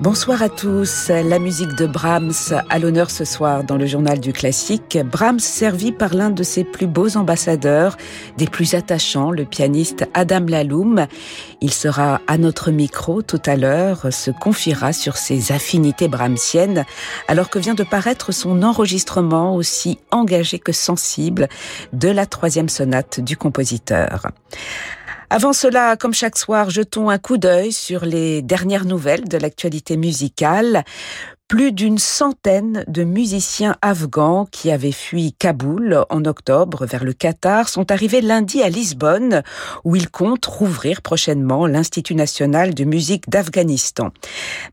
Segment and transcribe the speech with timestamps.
[0.00, 1.08] Bonsoir à tous.
[1.10, 4.96] La musique de Brahms à l'honneur ce soir dans le journal du classique.
[5.04, 7.98] Brahms servi par l'un de ses plus beaux ambassadeurs,
[8.38, 11.06] des plus attachants, le pianiste Adam Laloum.
[11.60, 16.86] Il sera à notre micro tout à l'heure, se confiera sur ses affinités brahmsiennes,
[17.28, 21.46] alors que vient de paraître son enregistrement aussi engagé que sensible
[21.92, 24.28] de la troisième sonate du compositeur.
[25.32, 29.96] Avant cela, comme chaque soir, jetons un coup d'œil sur les dernières nouvelles de l'actualité
[29.96, 30.82] musicale.
[31.50, 37.68] Plus d'une centaine de musiciens afghans qui avaient fui Kaboul en octobre vers le Qatar
[37.68, 39.42] sont arrivés lundi à Lisbonne
[39.82, 44.10] où ils comptent rouvrir prochainement l'Institut national de musique d'Afghanistan.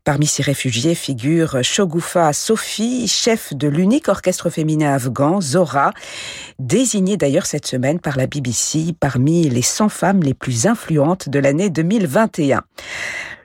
[0.04, 5.90] Parmi ces réfugiés figure Shogufa Sofi, chef de l'unique orchestre féminin afghan, Zora,
[6.60, 11.40] désigné d'ailleurs cette semaine par la BBC parmi les 100 femmes les plus influentes de
[11.40, 12.62] l'année 2021.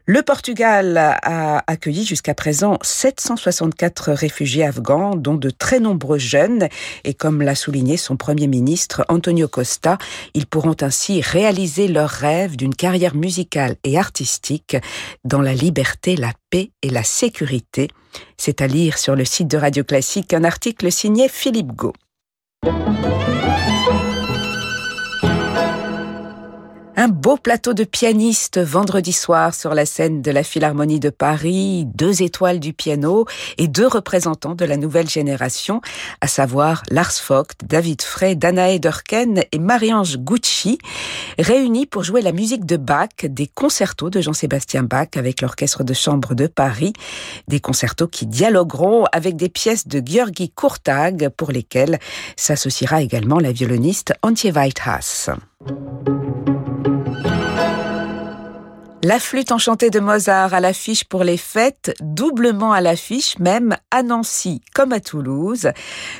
[0.05, 6.67] Le Portugal a accueilli jusqu'à présent 764 réfugiés afghans, dont de très nombreux jeunes.
[7.05, 9.97] Et comme l'a souligné son Premier ministre Antonio Costa,
[10.33, 14.75] ils pourront ainsi réaliser leur rêve d'une carrière musicale et artistique
[15.23, 17.87] dans la liberté, la paix et la sécurité.
[18.35, 21.93] C'est à lire sur le site de Radio Classique un article signé Philippe Gau.
[26.95, 31.87] Un beau plateau de pianistes vendredi soir sur la scène de la Philharmonie de Paris,
[31.95, 33.25] deux étoiles du piano
[33.57, 35.81] et deux représentants de la nouvelle génération,
[36.21, 40.77] à savoir Lars Vogt, David Frey, Danae Durken et Marie-Ange Gucci,
[41.39, 45.95] réunis pour jouer la musique de Bach, des concertos de Jean-Sébastien Bach avec l'Orchestre de
[45.95, 46.93] Chambre de Paris,
[47.47, 51.97] des concertos qui dialogueront avec des pièces de Georgi Kurtag pour lesquelles
[52.35, 55.31] s'associera également la violoniste Antje Weithaas.
[59.05, 64.01] La flûte enchantée de Mozart à l'affiche pour les fêtes, doublement à l'affiche même à
[64.01, 65.71] Nancy comme à Toulouse.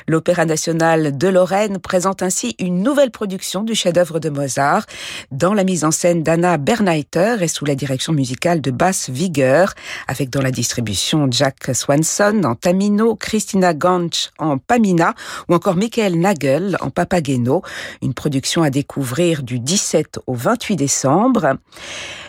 [0.06, 4.84] L'Opéra national de Lorraine présente ainsi une nouvelle production du chef-d'œuvre de Mozart
[5.30, 9.64] dans la mise en scène d'Anna Bernheiter et sous la direction musicale de Bass Wieger,
[10.06, 15.14] avec dans la distribution Jack Swanson en Tamino, Christina Ganch en Pamina
[15.48, 17.62] ou encore Michael Nagel en Papageno,
[18.02, 21.56] une production à découvrir du 17 au 28 décembre.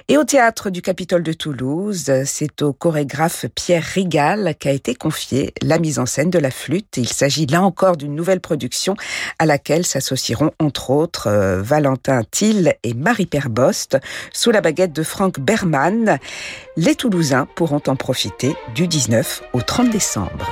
[0.08, 5.52] Et au théâtre du Capitole de Toulouse, c'est au chorégraphe Pierre Rigal qu'a été confiée
[5.64, 6.98] la mise en scène de la flûte.
[6.98, 8.96] Il s'agit là encore d'une nouvelle production
[9.40, 13.98] à laquelle s'associeront entre autres euh, Valentin Thiel et Marie Perbost
[14.32, 16.20] sous la baguette de Franck Berman.
[16.78, 20.48] Les Toulousains pourront en profiter du 19 au 30 décembre.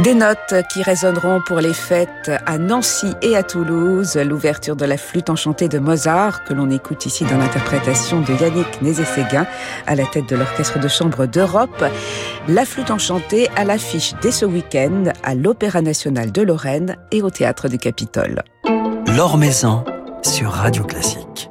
[0.00, 4.96] Des notes qui résonneront pour les fêtes à Nancy et à Toulouse, l'ouverture de la
[4.96, 9.44] flûte enchantée de Mozart, que l'on écoute ici dans l'interprétation de Yannick Nézé-Séguin
[9.88, 11.84] à la tête de l'Orchestre de Chambre d'Europe.
[12.46, 17.30] La flûte enchantée à l'affiche dès ce week-end à l'Opéra National de Lorraine et au
[17.30, 18.44] Théâtre du Capitole.
[19.16, 19.84] L'Or Maison
[20.22, 21.47] sur Radio Classique.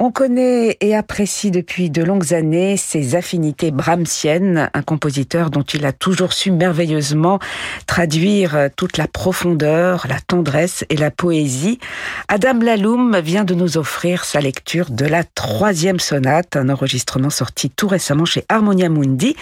[0.00, 5.84] On connaît et apprécie depuis de longues années ses affinités brahmsiennes, un compositeur dont il
[5.84, 7.40] a toujours su merveilleusement
[7.88, 11.80] traduire toute la profondeur, la tendresse et la poésie.
[12.28, 17.68] Adam Laloum vient de nous offrir sa lecture de la troisième sonate, un enregistrement sorti
[17.68, 19.34] tout récemment chez Harmonia Mundi,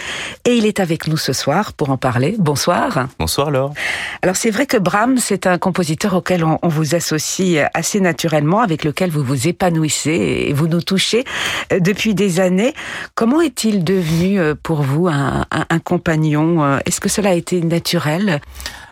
[0.43, 2.35] et il est avec nous ce soir pour en parler.
[2.39, 3.09] Bonsoir.
[3.19, 3.75] Bonsoir Laure.
[4.23, 8.61] Alors c'est vrai que Brahms, c'est un compositeur auquel on, on vous associe assez naturellement,
[8.61, 11.25] avec lequel vous vous épanouissez et vous nous touchez
[11.71, 12.73] euh, depuis des années.
[13.15, 15.45] Comment est-il devenu euh, pour vous un,
[15.83, 16.63] compagnon?
[16.63, 18.41] Euh, Est-ce que cela a été naturel?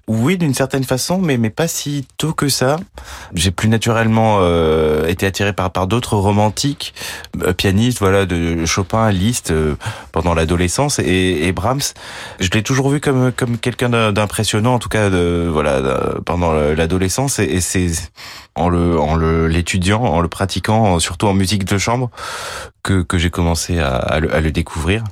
[0.07, 2.77] Oui, d'une certaine façon, mais mais pas si tôt que ça.
[3.33, 6.93] J'ai plus naturellement euh, été attiré par par d'autres romantiques,
[7.41, 9.75] euh, pianistes, voilà, de Chopin, Liszt euh,
[10.11, 11.81] pendant l'adolescence et, et, Brahms.
[12.39, 15.81] Je l'ai toujours vu comme comme quelqu'un d'impressionnant, en tout cas, de, voilà,
[16.23, 17.89] pendant l'adolescence et, et c'est
[18.53, 22.11] en le en le l'étudiant, en le pratiquant, surtout en musique de chambre,
[22.85, 25.03] que, que j'ai commencé à, à, le, à, le, découvrir.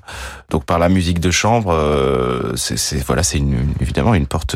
[0.51, 3.41] Donc par la musique de chambre, euh, c'est voilà, c'est
[3.81, 4.55] évidemment une porte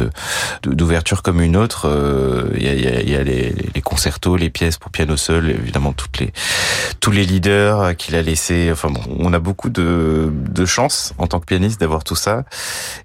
[0.62, 1.88] d'ouverture comme une autre.
[1.88, 5.94] Euh, il y, a, y, a, les, les, concertos, les pièces pour piano seul, évidemment
[5.94, 6.32] toutes les
[7.00, 8.70] tous les leaders qu'il a laissé.
[8.72, 12.44] Enfin bon, on a beaucoup de, de chance en tant que pianiste d'avoir tout ça.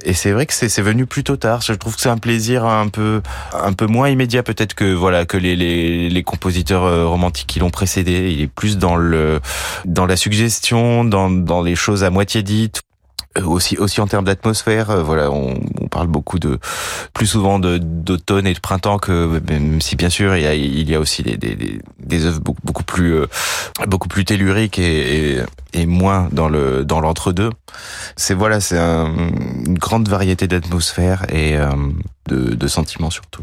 [0.05, 1.63] Et c'est vrai que c'est venu plutôt tard.
[1.63, 3.23] Je trouve que c'est un plaisir un peu
[3.55, 7.61] un peu moins immédiat peut-être que voilà que les, les, les compositeurs euh, romantiques qui
[7.61, 8.31] l'ont précédé.
[8.33, 9.41] Il est plus dans le
[9.87, 12.83] dans la suggestion, dans, dans les choses à moitié dites,
[13.39, 15.59] euh, aussi aussi en termes d'atmosphère euh, voilà on,
[15.91, 16.59] parle beaucoup de
[17.15, 21.01] plus souvent de d'automne et de printemps que même si bien sûr il y a
[21.01, 23.27] aussi des des, des œuvres beaucoup, beaucoup plus euh,
[23.87, 25.39] beaucoup plus telluriques et,
[25.73, 27.51] et, moins dans le dans l'entre-deux.
[28.17, 29.07] C'est voilà c'est un,
[29.67, 31.57] une grande variété d'atmosphère et
[32.29, 33.43] de sentiments surtout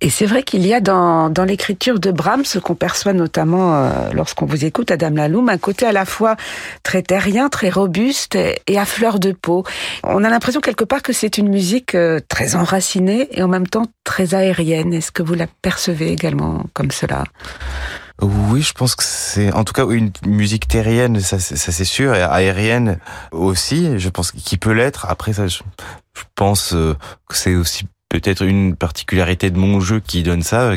[0.00, 3.74] et c'est vrai qu'il y a dans, dans l'écriture de Brahms, ce qu'on perçoit notamment
[3.74, 6.36] euh, lorsqu'on vous écoute, Adam Laloum, un côté à la fois
[6.84, 9.64] très terrien, très robuste et, à fleur de peau.
[10.04, 13.66] On a l'impression quelque part que c'est une musique euh, très enracinée et en même
[13.66, 14.94] temps très aérienne.
[14.94, 17.24] Est-ce que vous la percevez également comme cela?
[18.22, 22.14] Oui, je pense que c'est en tout cas une musique terrienne, ça, ça c'est sûr,
[22.14, 22.98] et aérienne
[23.30, 23.98] aussi.
[23.98, 25.06] Je pense qu'il peut l'être.
[25.08, 25.60] Après ça, je,
[26.34, 26.96] pense euh,
[27.28, 30.72] que c'est aussi peut-être une particularité de mon jeu qui donne ça.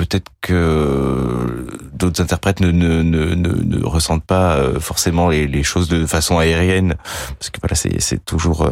[0.00, 6.94] Peut-être que d'autres interprètes ne, ressentent pas euh, forcément les, choses de façon aérienne,
[7.38, 8.70] parce que voilà, c'est toujours euh,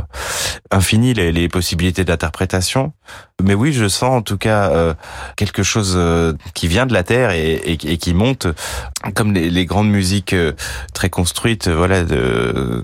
[0.71, 2.95] infini les, possibilités d'interprétation.
[3.45, 4.95] Mais oui, je sens en tout cas euh,
[5.37, 5.99] quelque chose
[6.55, 8.47] qui vient de la terre et, qui monte,
[9.15, 10.35] comme les, grandes musiques
[10.95, 12.05] très construites, voilà,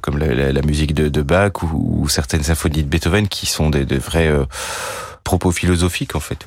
[0.03, 4.31] comme la, musique de, Bach ou, certaines symphonies de Beethoven, qui sont des, vrais
[5.25, 6.45] propos philosophiques en fait.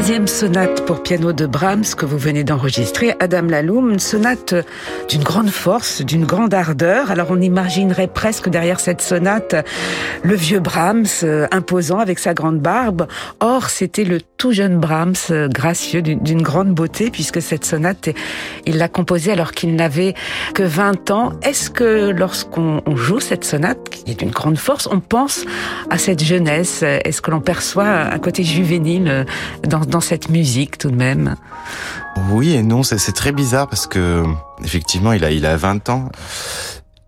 [0.00, 4.54] Troisième sonate pour piano de Brahms que vous venez d'enregistrer, Adam Laloum, une sonate
[5.10, 7.10] d'une grande force, d'une grande ardeur.
[7.10, 9.54] Alors on imaginerait presque derrière cette sonate
[10.22, 13.08] le vieux Brahms euh, imposant avec sa grande barbe.
[13.40, 18.08] Or c'était le tout jeune Brahms, euh, gracieux, d'une grande beauté, puisque cette sonate,
[18.64, 20.14] il l'a composée alors qu'il n'avait
[20.54, 21.32] que 20 ans.
[21.42, 25.44] Est-ce que lorsqu'on joue cette sonate, qui est d'une grande force, on pense
[25.90, 26.82] à cette jeunesse?
[26.82, 29.26] Est-ce que l'on perçoit un côté juvénile
[29.68, 31.36] dans, dans cette musique tout de même
[32.30, 34.24] Oui et non, c'est très bizarre parce que
[34.64, 36.08] effectivement, il a, il a 20 ans.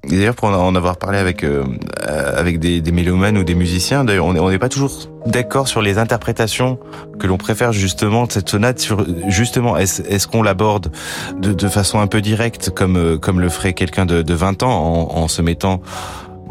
[0.09, 1.65] D'ailleurs, pour en avoir parlé avec euh,
[2.09, 5.97] avec des, des mélomanes ou des musiciens, d'ailleurs, on n'est pas toujours d'accord sur les
[5.97, 6.81] interprétations
[7.21, 8.81] que l'on préfère justement de cette sonate.
[8.81, 10.91] Sur justement, est-ce est qu'on l'aborde
[11.39, 14.65] de, de, façon un peu directe, comme euh, comme le ferait quelqu'un de, de 20
[14.65, 15.81] ans, en, en se mettant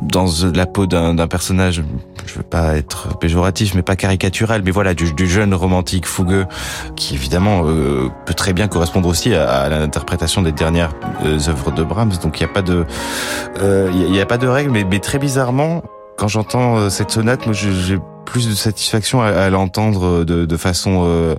[0.02, 1.84] dans la peau d'un personnage,
[2.26, 6.46] je veux pas être péjoratif, mais pas caricatural, mais voilà, du, du jeune romantique fougueux,
[6.96, 10.94] qui évidemment euh, peut très bien correspondre aussi à, à l'interprétation des dernières
[11.24, 12.14] euh, œuvres de Brahms.
[12.24, 12.86] Donc il n'y a pas de,
[13.60, 15.84] euh, il a pas de règle, mais, mais très bizarrement,
[16.18, 20.58] quand j'entends euh, cette sonate, moi j'ai plus de satisfaction à, à l'entendre de, de,
[20.58, 21.36] façon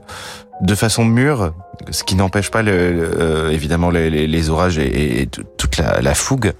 [0.60, 1.52] de façon mûre,
[1.90, 6.14] ce qui n'empêche pas le, évidemment les, les, les, orages et, et toute la, la
[6.14, 6.52] fougue.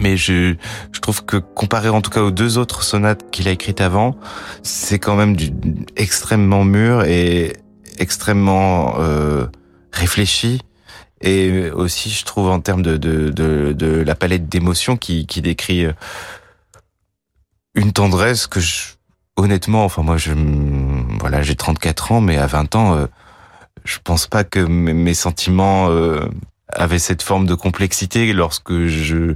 [0.00, 0.54] Mais je,
[0.92, 4.16] je trouve que comparé en tout cas aux deux autres sonates qu'il a écrites avant,
[4.62, 5.50] c'est quand même du,
[5.96, 7.56] extrêmement mûr et
[7.98, 9.46] extrêmement euh,
[9.92, 10.60] réfléchi.
[11.20, 15.40] Et aussi, je trouve en termes de, de, de, de la palette d'émotions qui, qui
[15.40, 15.92] décrit euh,
[17.74, 18.94] une tendresse que je,
[19.36, 20.32] honnêtement, enfin moi, je,
[21.20, 23.06] voilà, j'ai 34 ans, mais à 20 ans, euh,
[23.84, 26.26] je pense pas que mes sentiments euh,
[26.72, 29.34] avait cette forme de complexité lorsque je,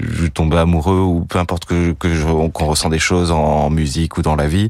[0.00, 4.36] je tombais amoureux ou peu importe que qu'on ressent des choses en, musique ou dans
[4.36, 4.68] la vie,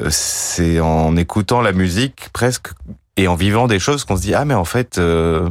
[0.00, 2.68] euh, c'est en écoutant la musique presque
[3.16, 5.48] et en vivant des choses qu'on se dit ah mais en fait euh,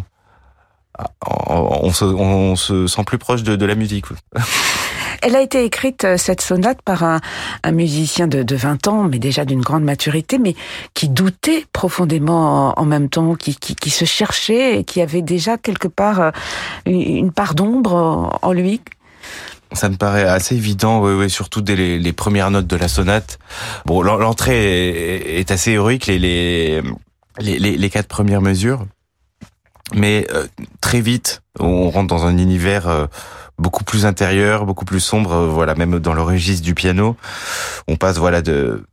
[1.25, 4.05] on, se, on se sent plus proche de, de la musique.
[5.21, 7.19] Elle a été écrite, euh, cette sonate, par un,
[7.71, 10.55] musicien de, de, 20 ans, mais déjà d'une grande maturité, mais
[10.93, 16.21] qui doutait profondément en, même temps, qui, se cherchait et qui avait déjà quelque part
[16.21, 16.31] euh,
[16.85, 18.81] une part d'ombre en lui.
[19.73, 23.37] Ça me paraît assez évident, surtout dès les, premières notes de la sonate.
[23.85, 26.81] Bon, l'entrée est, assez héroïque, les,
[27.39, 28.85] les, quatre premières mesures,
[29.93, 30.47] mais euh,
[30.79, 33.07] très vite, on rentre dans un univers
[33.57, 35.33] beaucoup plus intérieur, beaucoup plus sombre.
[35.33, 37.15] Euh, voilà, même dans le registre du piano,
[37.87, 38.83] on passe voilà de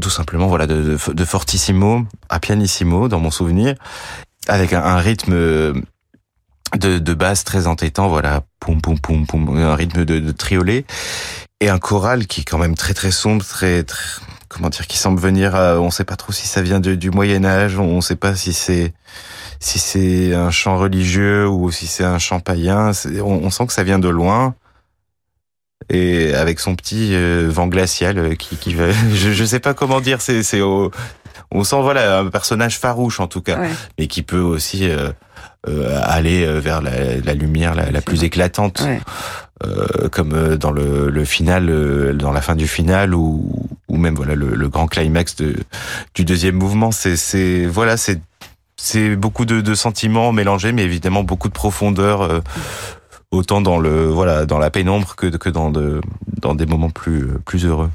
[0.00, 3.74] tout simplement voilà de, de, fortissimo à pianissimo dans mon souvenir,
[4.46, 5.82] avec un, rythme de,
[6.80, 10.86] de basse très entêtant, voilà, poum poum poum poum, un rythme de, de triolet
[11.60, 14.96] et un choral qui est quand même très très sombre, très, très comment dire, qui
[14.96, 15.54] semble venir.
[15.54, 18.34] À, on sait pas trop si ça vient de, du Moyen Âge, on sait pas
[18.34, 18.92] si c'est
[19.60, 22.92] si c'est un chant religieux ou si c'est un chant païen.
[23.22, 24.54] On, on, sent que ça vient de loin.
[25.90, 29.74] Et avec son petit euh, vent glacial euh, qui, qui va, je, je sais pas
[29.74, 30.90] comment dire, c'est, c'est au,
[31.50, 33.70] on sent voilà un personnage farouche en tout cas, ouais.
[33.98, 35.10] mais qui peut aussi euh,
[35.66, 39.00] euh, aller vers la, la lumière la, la plus éclatante, ouais.
[39.64, 44.34] euh, comme dans le, le final, dans la fin du final ou, ou même voilà
[44.34, 45.56] le, le grand climax de,
[46.14, 46.90] du deuxième mouvement.
[46.90, 48.20] C'est, c'est voilà, c'est
[48.80, 52.40] c'est beaucoup de, sentiments mélangés, mais évidemment beaucoup de profondeur, euh,
[53.30, 56.00] autant dans le voilà dans la pénombre que, que dans de,
[56.40, 57.90] dans des moments plus plus heureux.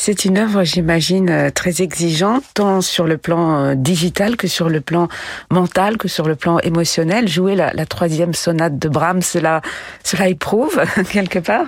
[0.00, 5.08] C'est une œuvre, j'imagine, très exigeante, tant sur le plan digital que sur le plan
[5.50, 7.26] mental, que sur le plan émotionnel.
[7.26, 9.60] Jouer la, la troisième sonate de Brahms, cela,
[10.04, 10.80] cela éprouve
[11.10, 11.66] quelque part.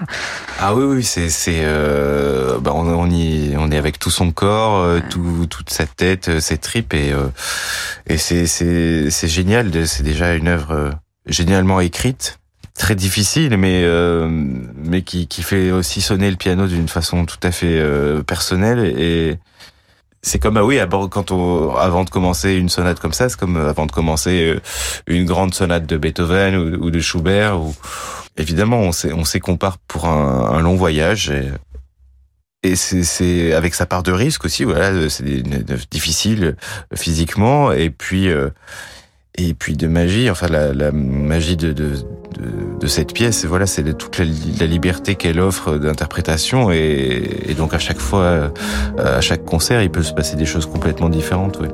[0.61, 4.31] Ah oui, oui, c'est, c'est, euh, bah on, on, y, on est avec tout son
[4.31, 7.27] corps, euh, tout, toute sa tête, ses tripes, et, euh,
[8.07, 9.73] et c'est, c'est, c'est génial.
[9.89, 10.93] C'est déjà une œuvre
[11.27, 12.40] génialement écrite
[12.81, 14.27] très difficile, mais euh,
[14.75, 18.79] mais qui, qui fait aussi sonner le piano d'une façon tout à fait euh, personnelle.
[18.99, 19.39] Et
[20.23, 20.79] c'est comme ah oui
[21.11, 24.61] quand on avant de commencer une sonate comme ça c'est comme avant de commencer euh,
[25.07, 27.75] une grande sonate de Beethoven ou, de Schubert ou
[28.37, 31.49] évidemment on s'est on s'y compare pour un, un, long voyage et,
[32.63, 35.43] et c'est avec sa part de risque aussi voilà c'est
[35.91, 36.57] difficile
[36.95, 38.51] physiquement et puis euh,
[39.37, 41.95] et puis de magie, enfin la, la magie de, de,
[42.39, 47.75] de, de, cette pièce, voilà, c'est toute la, liberté qu'elle offre d'interprétation et, et, donc
[47.75, 48.53] à chaque fois,
[48.99, 51.59] à chaque concert, il peut se passer des choses complètement différentes.
[51.61, 51.69] Oui.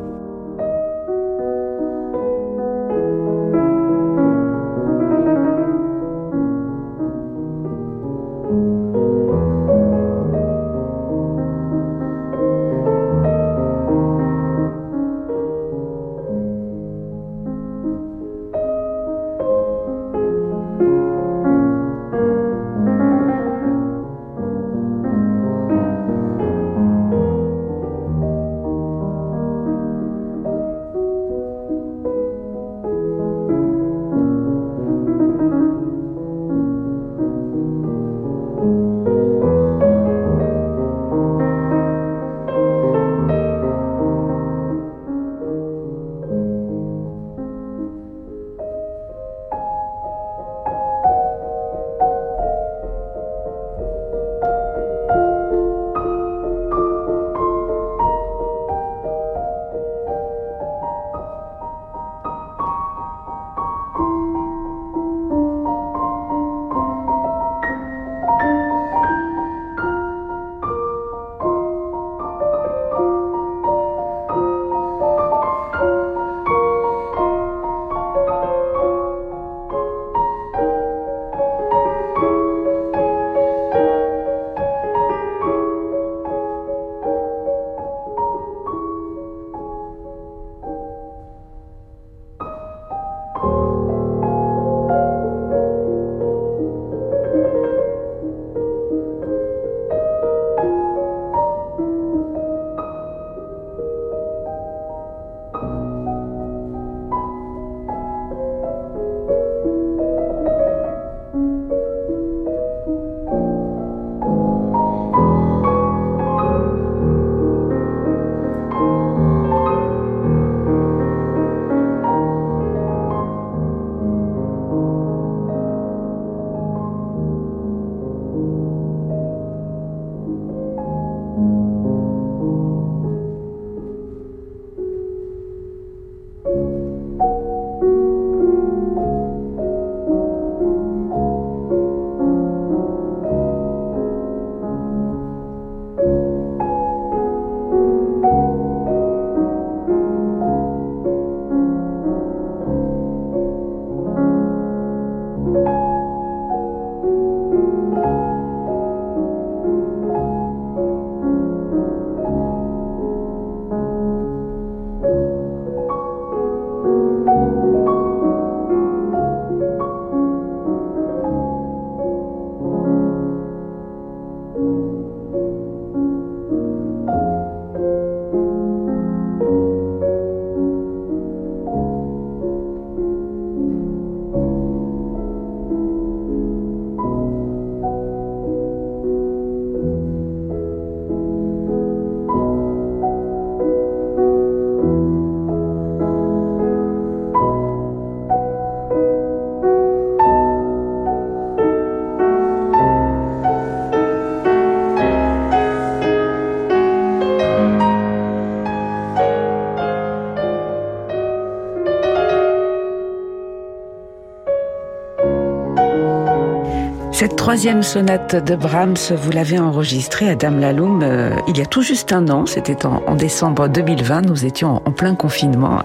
[217.46, 221.80] Troisième sonate de Brahms, vous l'avez enregistrée à Dame Laloum euh, il y a tout
[221.80, 225.84] juste un an, c'était en, décembre 2020, nous étions en, plein confinement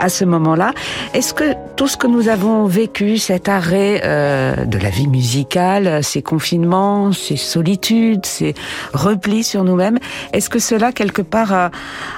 [0.00, 0.72] à ce moment-là.
[1.14, 6.02] Est-ce que tout ce que nous avons vécu, cet arrêt euh, de la vie musicale,
[6.02, 8.56] ces confinements, ces solitudes, ces
[8.92, 10.00] replis sur nous-mêmes,
[10.32, 11.70] est-ce que cela quelque part a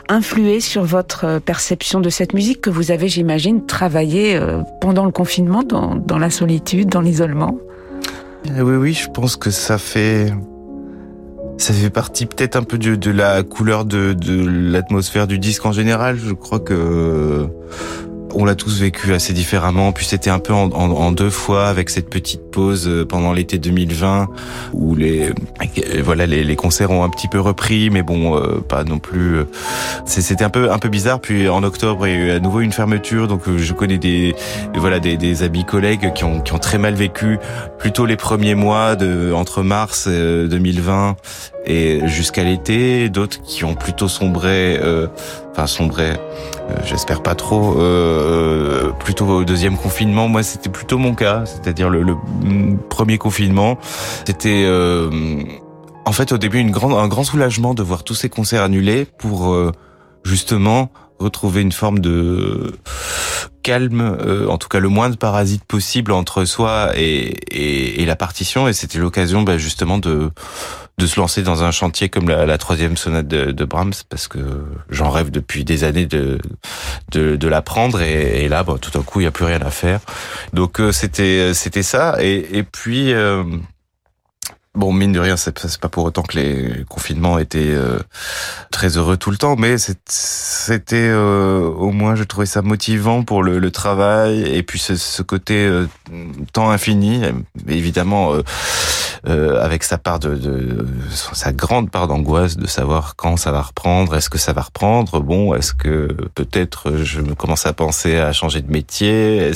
[0.09, 5.13] influé sur votre perception de cette musique que vous avez, j'imagine, travaillé euh, pendant le
[5.13, 7.59] confinement, dans, dans la solitude, dans l'isolement?
[8.51, 10.33] Oui, oui, je pense que ça fait
[11.59, 14.15] ça fait partie peut-être un peu de, la couleur de
[14.71, 16.17] l'atmosphère du disque en général.
[16.17, 17.49] Je crois que
[18.35, 19.93] on l'a tous vécu assez différemment.
[19.93, 24.29] Puis c'était un peu en, deux fois avec cette petite pause euh, pendant l'été 2020
[24.73, 28.85] où les euh, voilà les, concerts ont un petit peu repris, mais bon euh, pas
[28.85, 29.41] non plus.
[30.05, 31.21] C'était un peu un peu bizarre.
[31.21, 33.29] Puis en octobre il y a eu à nouveau une fermeture.
[33.29, 34.35] Donc je connais des
[34.75, 37.39] voilà des, des amis collègues qui ont qui ont très mal vécu
[37.79, 41.17] plutôt les premiers mois de entre mars 2020
[41.69, 45.07] et jusqu'à l'été, d'autres qui ont plutôt sombré, euh,
[45.53, 50.29] enfin sombré, euh, j'espère pas trop, euh, plutôt au deuxième confinement.
[50.29, 52.17] Moi, c'était plutôt mon cas, c'est-à-dire le,
[52.89, 53.79] premier confinement.
[54.27, 54.67] C'était
[56.05, 59.07] en fait au début une grande, un grand soulagement de voir tous ces concerts annulés
[59.19, 59.55] pour
[60.25, 62.73] justement retrouver une forme de
[63.63, 68.17] calme, euh, en tout cas le moins de parasites possible entre soi et, et, la
[68.17, 68.69] partition.
[68.69, 70.31] Et c'était l'occasion bah, justement de
[70.99, 74.39] de se lancer dans un chantier comme la, troisième sonate de, Brahms parce que
[74.91, 76.39] j'en rêve depuis des années de
[77.13, 80.01] de, l'apprendre et, là bah, tout d'un coup il n'y a plus rien à faire.
[80.53, 82.17] Donc euh, c'était c'était ça.
[82.21, 83.45] Et, et puis euh,
[84.79, 87.99] Bon, mine de rien, c'est pas pour autant que les confinements étaient euh,
[88.71, 89.75] très heureux tout le temps, mais
[90.07, 95.23] c'était euh, au moins, je trouvais ça motivant pour le, le travail et puis ce,
[95.23, 95.89] côté euh,
[96.53, 97.23] temps infini,
[97.67, 98.35] évidemment
[99.25, 104.15] avec sa part de, de sa grande part d'angoisse de savoir quand ça va reprendre,
[104.15, 108.33] est-ce que ça va reprendre, bon, est-ce que peut-être je me commence à penser à
[108.33, 109.51] changer de métier,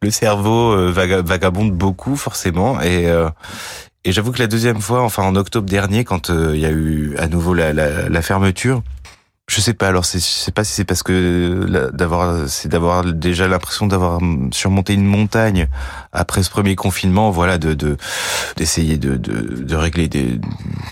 [0.00, 3.12] le cerveau vagabonde beaucoup forcément et
[4.04, 6.70] et j'avoue que la deuxième fois, enfin en octobre dernier, quand euh, il y a
[6.70, 8.82] eu à nouveau la, la, la fermeture,
[9.48, 9.88] je sais pas.
[9.88, 14.20] Alors, je sais pas si c'est parce que d'avoir, c'est d'avoir déjà l'impression d'avoir
[14.52, 15.68] surmonté une montagne
[16.12, 17.30] après ce premier confinement.
[17.30, 17.96] Voilà, de
[18.56, 20.38] d'essayer de, de, de, régler des,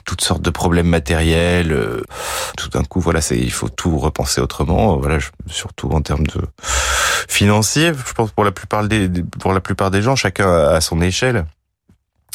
[0.07, 1.73] toutes sortes de problèmes matériels.
[1.73, 2.03] Euh,
[2.57, 4.97] tout d'un coup, voilà, c'est il faut tout repenser autrement.
[4.97, 6.41] Voilà, surtout en termes de
[7.29, 7.93] financier.
[8.07, 11.45] Je pense pour la plupart des pour la plupart des gens, chacun à son échelle.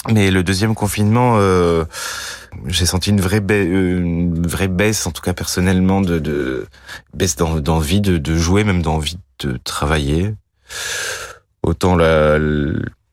[0.10, 1.86] Mais le deuxième confinement, euh,
[2.66, 6.68] j'ai senti une vraie, euh, baisse, en tout cas personnellement, de, de
[7.14, 10.34] baisse d'envie de, de, jouer, même d'envie de travailler.
[11.62, 12.40] Autant la,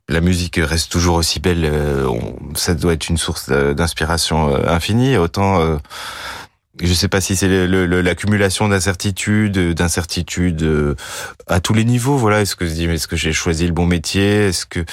[0.09, 2.09] la musique reste toujours aussi belle, euh,
[2.55, 5.19] ça doit être une source d'inspiration infinie.
[5.19, 5.79] Autant
[6.81, 10.95] je sais pas si c'est l'accumulation d'incertitudes, d'incertitudes euh,
[11.47, 12.17] à tous les niveaux.
[12.17, 14.49] Voilà, est-ce que je dis, est-ce que j'ai choisi le bon métier?
[14.49, 14.85] Est-ce que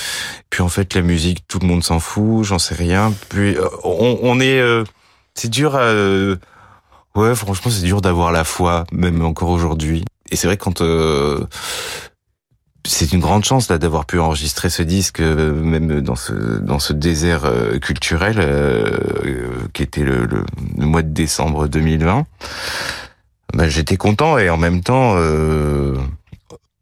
[0.50, 3.13] puis en fait la musique, tout le monde s'en fout, j'en sais rien.
[3.30, 4.84] Puis euh, on, on est, euh,
[5.34, 5.93] c'est dur à,
[7.15, 10.04] ouais, franchement c'est dur d'avoir la foi, même encore aujourd'hui.
[10.32, 10.82] Et c'est vrai quand
[12.86, 16.80] c'est une grande chance là d'avoir pu enregistrer ce disque euh, même dans ce dans
[16.80, 20.45] ce désert euh, culturel euh, qui était le, le,
[20.86, 22.26] mois de décembre 2020.
[23.54, 25.15] Bah, j'étais content et en même temps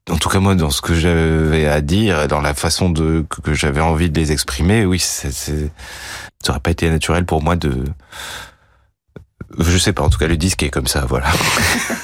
[0.09, 3.53] en tout cas moi dans ce que j'avais à dire dans la façon de que
[3.53, 7.83] j'avais envie de les exprimer oui c'est ça aurait pas été naturel pour moi de
[9.59, 11.27] je sais pas, en tout cas, le disque est comme ça, voilà.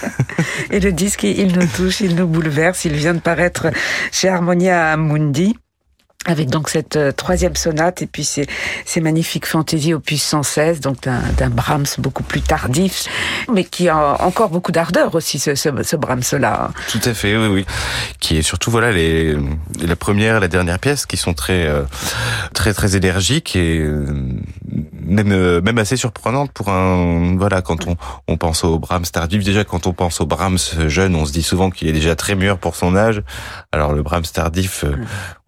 [0.72, 2.86] Et le disque, il nous touche, il nous bouleverse.
[2.86, 3.68] Il vient de paraître
[4.12, 5.56] chez Harmonia Mundi
[6.30, 8.48] avec donc cette euh, troisième sonate et puis ces,
[9.02, 13.08] magnifiques fantaisies opus 116, donc d'un Brahms beaucoup plus tardif,
[13.52, 16.72] mais qui a encore beaucoup d'ardeur aussi, ce, ce, ce Brahms-là.
[16.92, 17.66] Tout à fait, oui, oui.
[18.20, 19.38] Qui est surtout, voilà, les,
[19.82, 21.84] la première et la dernière pièce qui sont très, euh,
[22.54, 24.06] très, très énergiques et euh,
[25.02, 27.96] même, même assez surprenantes pour un, voilà, quand on,
[28.28, 29.44] on pense au Brahms tardif.
[29.44, 32.36] Déjà, quand on pense au Brahms jeune, on se dit souvent qu'il est déjà très
[32.36, 33.24] mûr pour son âge.
[33.72, 34.84] Alors, le Brahms tardif,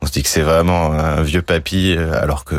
[0.01, 2.55] on se dit que c'est vraiment un vieux papy, euh, alors que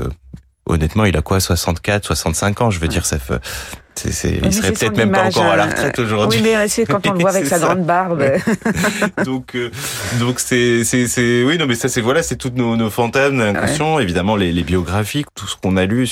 [0.66, 3.40] honnêtement, il a quoi 64, 65 ans, je veux dire, ça fait...
[3.94, 6.40] C'est, il serait peut-être même pas encore à la euh, retraite aujourd'hui.
[6.42, 8.24] Oui, mais c'est quand on le voit avec sa grande barbe.
[9.24, 9.70] donc, euh,
[10.18, 13.40] donc c'est, c'est, c'est, oui, non, mais ça, c'est voilà, c'est toutes nos, nos fantasmes,
[13.40, 16.08] inconscients, évidemment les, les biographies, tout ce qu'on a lu,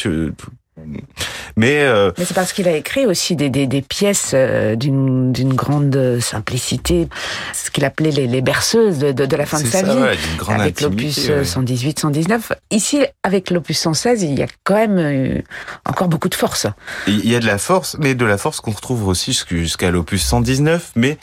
[1.57, 5.33] Mais, euh, Mais c'est parce qu'il a écrit aussi des, des, des pièces euh, d'une
[5.55, 7.09] grande simplicité,
[7.53, 10.01] ce qu'il appelait les, les berceuses de, de, de la fin de sa ça, vie.
[10.01, 10.17] ouais,
[10.49, 11.45] avec l'opus ouais.
[11.45, 12.53] 118, 119.
[12.71, 15.43] Ici, avec l'opus 116, il y a quand même euh,
[15.87, 16.67] encore beaucoup de force.
[17.07, 19.91] Il y a de la force, mais de la force qu'on retrouve aussi jusqu'- jusqu'à
[19.91, 21.19] l'opus 119, mais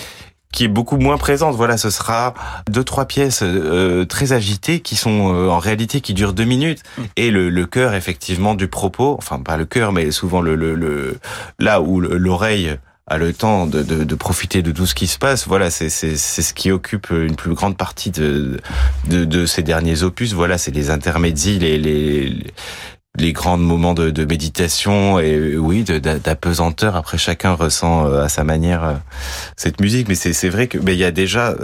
[0.51, 1.55] qui est beaucoup moins présente.
[1.55, 2.33] Voilà, ce sera
[2.69, 6.83] deux trois pièces euh, très agitées qui sont euh, en réalité qui durent deux minutes
[7.15, 10.75] et le, le cœur effectivement du propos, enfin pas le cœur, mais souvent le, le,
[10.75, 11.19] le
[11.59, 12.77] là où le- l'oreille
[13.09, 15.47] a le temps de, de, de profiter de tout ce qui se passe.
[15.47, 18.59] Voilà, c'est c'est c'est ce qui occupe une plus grande partie de
[19.07, 20.33] de, de ces derniers opus.
[20.33, 22.35] Voilà, c'est les intermédiaires, les les
[23.17, 26.95] les grands moments de, de méditation et oui d'apesanteur.
[26.95, 28.93] Après chacun ressent euh, à sa manière euh,
[29.55, 30.07] cette musique.
[30.07, 31.55] Mais c'est vrai que mais il y a déjà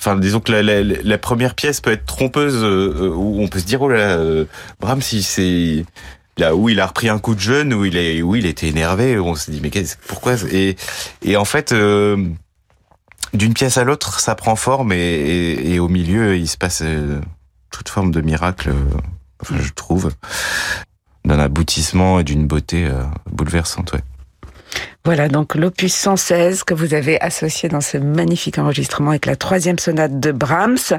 [0.00, 3.48] enfin disons que la, la, la première pièce peut être trompeuse euh, euh, où on
[3.48, 4.44] peut se dire oh là euh,
[4.80, 5.84] Brahms si c'est
[6.38, 8.68] là où il a repris un coup de jeune où il est où il était
[8.68, 9.70] énervé où on se dit mais
[10.06, 10.34] pourquoi?
[10.52, 10.76] Et
[11.22, 12.16] et en fait euh,
[13.32, 16.82] d'une pièce à l'autre ça prend forme et, et, et au milieu il se passe
[17.70, 18.70] toute forme de miracle
[19.50, 20.10] je trouve,
[21.24, 23.92] d'un aboutissement et d'une beauté euh, bouleversante.
[23.92, 24.02] Ouais.
[25.04, 29.78] Voilà donc l'opus 116 que vous avez associé dans ce magnifique enregistrement avec la troisième
[29.78, 30.98] sonate de Brahms.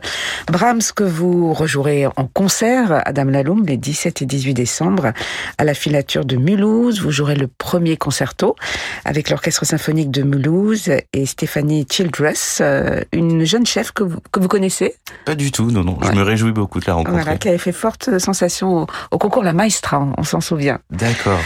[0.49, 5.11] Brahms que vous rejouerez en concert à Dame Laloum les 17 et 18 décembre
[5.57, 7.01] à la filature de Mulhouse.
[7.01, 8.55] Vous jouerez le premier concerto
[9.03, 14.39] avec l'Orchestre symphonique de Mulhouse et Stéphanie Childress, euh, une jeune chef que vous, que
[14.39, 15.97] vous connaissez, Pas du tout, non, non.
[15.97, 16.07] Ouais.
[16.09, 17.21] Je me réjouis beaucoup de la rencontrer.
[17.23, 20.79] voilà, qui avait fait forte sensation au, au concours La Maestra, on, on s'en souvient.
[20.91, 21.41] D'accord.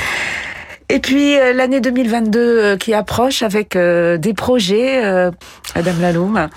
[0.91, 5.31] Et puis euh, l'année 2022 euh, qui approche avec euh, des projets, euh,
[5.73, 6.49] Madame Laloum.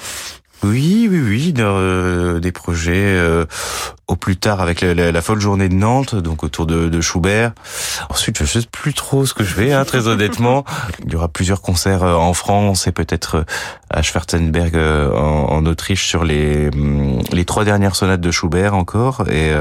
[0.64, 3.44] Oui, oui, oui, de- euh, des projets euh,
[4.08, 7.52] au plus tard avec la, folle journée de Nantes, donc autour de, Schubert.
[8.08, 10.64] Ensuite, je sais plus trop ce que je fais, hein, très honnêtement.
[11.06, 13.44] Il y aura plusieurs concerts en France et peut-être
[13.88, 19.52] à Schwarzenberg en, Autriche sur les hum, les trois dernières sonates de Schubert encore et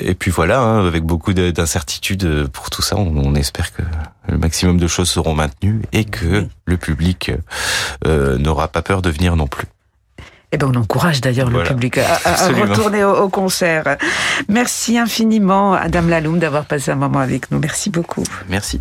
[0.00, 3.82] et puis voilà, hein, avec beaucoup de- d'incertitudes pour tout ça, on, on espère que
[4.28, 6.48] le maximum de choses seront maintenues et que Oui.
[6.66, 7.32] le public
[8.06, 9.66] euh, n'aura pas peur de venir non plus.
[10.52, 11.64] Eh ben, on encourage d'ailleurs Voilà.
[11.68, 13.96] le public à, retourner au, au concert.
[14.48, 17.58] Merci infiniment, Madame Laloum, d'avoir passé un moment avec nous.
[17.58, 18.22] Merci beaucoup.
[18.48, 18.80] Merci.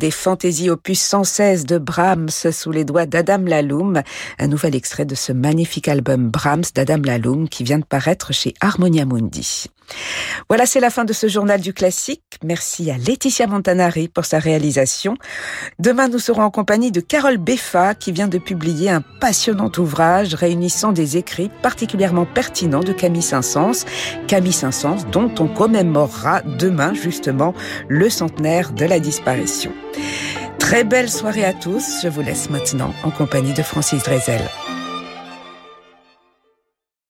[0.00, 4.02] Des fantaisies opus 116 de Brahms sous les doigts d'Adam Laloum,
[4.38, 8.54] un nouvel extrait de ce magnifique album Brahms d'Adam Laloum qui vient de paraître chez
[8.62, 9.66] Harmonia Mundi.
[10.48, 12.22] Voilà, c'est la fin de ce journal du classique.
[12.44, 15.14] Merci à Laetitia Montanari pour sa réalisation.
[15.78, 20.34] Demain, nous serons en compagnie de Carole Beffa qui vient de publier un passionnant ouvrage
[20.34, 23.84] réunissant des écrits particulièrement pertinents de Camille Saint-Saëns.
[24.26, 27.54] Camille Saint-Saëns dont on commémorera demain justement
[27.88, 29.72] le centenaire de la disparition.
[30.58, 32.00] Très belle soirée à tous.
[32.02, 34.42] Je vous laisse maintenant en compagnie de Francis Drezel.